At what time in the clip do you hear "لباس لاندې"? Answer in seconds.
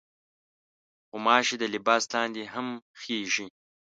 1.73-2.43